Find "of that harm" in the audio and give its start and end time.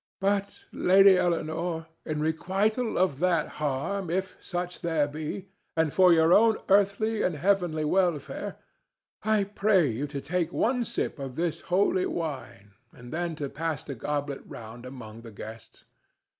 2.97-4.09